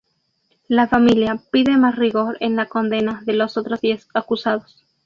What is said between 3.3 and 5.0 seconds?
los otros diez acusados.